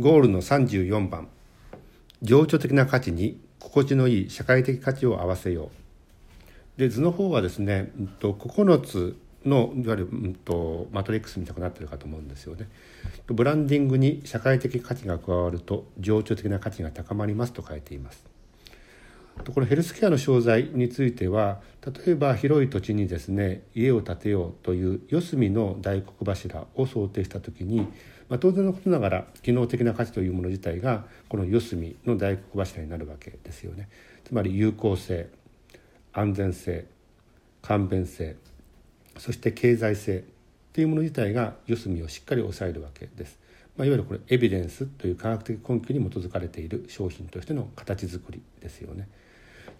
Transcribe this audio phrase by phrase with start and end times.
[0.00, 1.28] ゴールの34番
[2.22, 5.70] 情緒的な価値に心地のいい社会的価値を合わせよ
[6.76, 12.68] うで図の方はですね、うん、と9つのいわゆる、うんと、マトリックスみたくなってるかと思うんですよね。
[13.26, 18.24] ブランディングに社会的価値が加わると情緒的な価値が高まりますと書いています。
[19.48, 21.60] このヘルスケアの商材については
[22.06, 27.80] 例えば広い土地にですね家を建てようという四隅の大黒柱を想定した時に、
[28.28, 33.88] まあ、当然のことながら機能的な価値というもの自体がこの四隅の大黒柱になるわけですよね。
[34.24, 35.28] つまり有効性
[36.12, 36.86] 安全性
[37.62, 38.36] 簡便性
[39.16, 40.24] そして経済性
[40.72, 43.38] というもの自体が四隅をしっかり抑えるわけです。
[43.76, 49.08] まあ、いわゆるこれエビデンスという科学的根拠に基づかれている商品としての形作りですよね。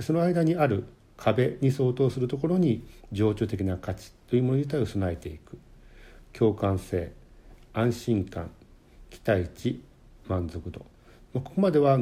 [0.00, 0.84] その間にある
[1.16, 5.58] 壁に相当するところに情緒的な価値というもの自体を備えていく
[6.32, 7.12] 共感性
[7.72, 8.50] 安心感
[9.10, 9.80] 期待値
[10.28, 10.84] 満足度
[11.32, 11.98] ここまでは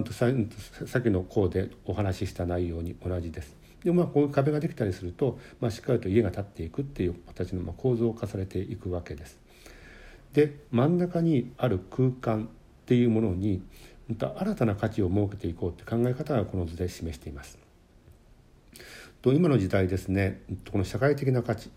[0.87, 3.57] さっきの項でお話しした内容に同じです。
[3.83, 9.39] でまあこういう壁ができたりすると、まあ、しっかりと家が建っていくっていう形の構造化されていくわけです。
[10.33, 12.49] で真ん中にある空間っ
[12.87, 13.63] ていうものに
[14.09, 17.64] 新たな価値を設けていこうって考え方がこの図で示しています。
[19.25, 21.71] と今の時代ですねこの社会的な価値、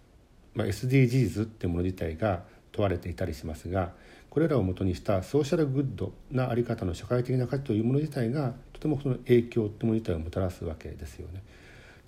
[0.53, 3.93] まあ、SDGs っていうもの自体が問われていたりしますが
[4.29, 11.41] これらをもとにしたソーシャルグッドなあり方の社会的な価値というもの自体がとてもその影響っていうもの自体をもたらすわけですよね。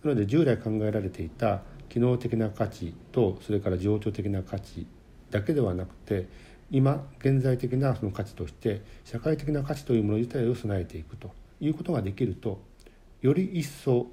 [0.04, 4.88] なので従来考えられていた機能的な価値とそれから情緒的な価値
[5.32, 6.28] だけではなくて
[6.70, 12.60] 今現在的なその価値として社会的な価値というもの自体を備えていくということができると
[13.22, 14.08] より一層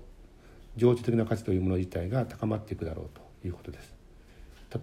[0.76, 3.96] 情緒的な価値というもの自体が高まっていくだろうということです。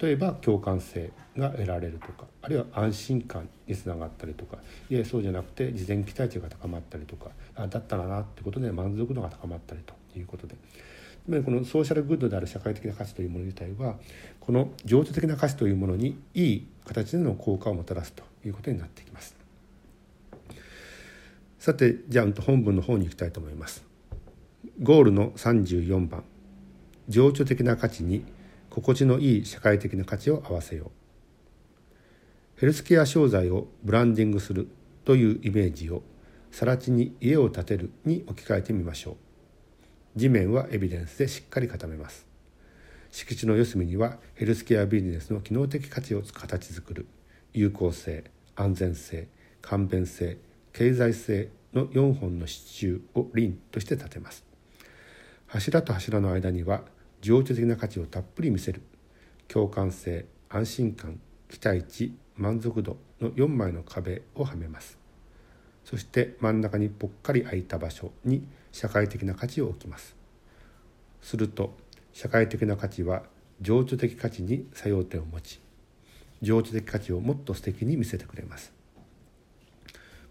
[0.02, 4.58] 例えば共感性が得られるとかあるいは安心感につながったりとか
[4.90, 10.56] いやそうじゃなくて事前期待値が高まったりとかあだったらなってことで満足度が高まったりということで
[11.26, 13.96] つまりこのソーシャルグッドである社会的な価値というもの自体は
[14.40, 19.36] この情緒的な価値というものにいい形での効果をもたらすということになってきます。
[21.60, 23.93] さてじゃあ本文の方に行きたいと思います。
[24.82, 26.24] ゴールの34番。
[27.08, 28.26] 情緒的な価値に
[28.72, 32.60] 心地のいい社会的な価値を合わせよう。
[32.60, 34.68] ヘルスケア商材をブランディングする
[35.06, 36.02] というイメージを
[36.50, 39.16] 更地に家を建てるに置き換えてみましょう。
[40.16, 42.26] 地面はエビデンスでしっかり固めます。
[43.12, 47.06] 敷地の四隅にはヘルスケアビジネスの機能的価値を形作る。
[47.54, 48.24] 有効性
[48.56, 49.28] 安全性
[49.62, 50.40] 簡便性
[50.74, 54.53] 経済性の4本の支柱を輪として立てます。
[55.54, 56.82] 柱と柱の間には
[57.22, 58.82] 情緒的な価値をたっぷり見せる。
[59.48, 64.98] 共感性安心感期待値満足度の4枚の壁をはめます。
[65.86, 70.16] そして真ん中にぽっかり空いた場所に社会的な価値を置きます。
[71.22, 71.76] すると
[72.14, 73.22] 社会的な価値は
[73.62, 75.62] 情緒的価値に作用点を持ち
[76.42, 78.74] 情緒的価値をもっと素敵に見せてくれます。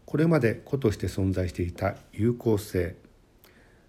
[0.04, 2.96] これまで個として存在していた有効性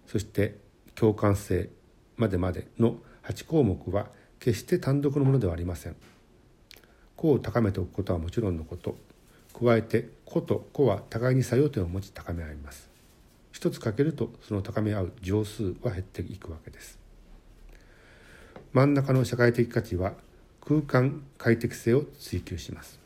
[0.06, 0.62] そして
[0.96, 1.70] 共感性
[2.18, 4.08] までまでの8項目は
[4.40, 5.96] 決して単独のものではありません。
[7.16, 8.98] 個を高めておくことはもちろんのこと
[9.54, 12.90] 加えて個と個は互いに作用点を持ち高め合います。
[13.52, 17.00] 一つかけるとその高め合う乗数は減っていくわけです。
[18.74, 20.14] 真ん中の社会的価値は
[20.60, 23.00] 空間快適性を追求します。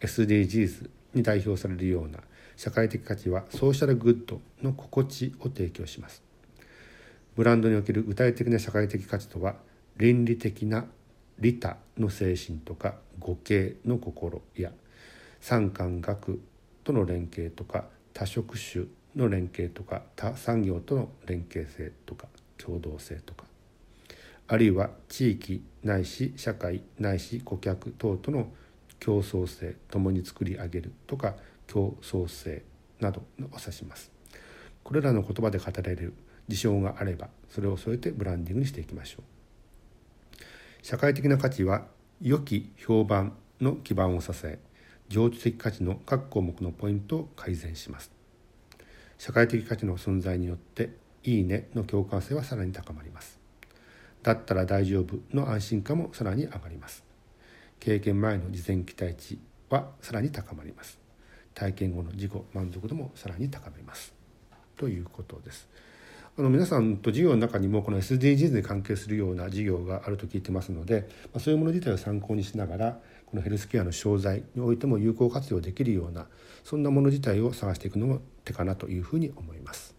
[0.00, 2.20] SDGs に代表されるような
[2.56, 6.22] 社会的価値はソーシャルグッドの心地を提供します。
[7.36, 9.56] ブランドにおける具体的な社会的価値とは
[9.96, 10.86] 倫理的な
[11.38, 14.70] 利他の精神とか互恵の心や
[15.40, 16.40] 産官学
[16.84, 18.84] との連携とか多職種
[19.16, 23.44] の連携とか他産業との連携性とか共同性とか
[24.46, 28.48] あるいは地域ないし社会ないし顧客等との
[29.00, 31.34] 競争性ともに作り上げるとか
[31.66, 32.62] 競争性
[33.00, 33.24] などを
[33.58, 34.10] 指します。
[34.82, 36.14] これらの言葉で語られる
[36.48, 39.22] 事象があればそれを添えてブランディングにしていきましょう。
[40.82, 41.86] 社会的な価値は
[42.20, 44.58] 良き評判の基盤を支え
[45.08, 48.10] 情緒的価値の各項目のポイントを改善します。
[49.18, 50.90] 社会的価値の存在によって
[51.22, 53.38] いいねの共感性はさらに高まります。
[54.22, 57.04] だったら大丈夫の安心感もさらに上がります。
[57.80, 59.38] 経験前の事前期待値
[59.68, 60.98] はさらに高まります。
[61.54, 64.12] 体験後の自己満足度もさらに高めます。
[64.76, 65.68] ということです。
[66.36, 76.26] あの皆さんと授業の中にもこの SDGs に関係するような授業があると聞いてますので、まあ、そういうもの自体を参考にしながらこのヘルスケアの商材においても有効活用できるような
[76.64, 79.93] そんなもの自体を探していくのも手かなというふうに思います。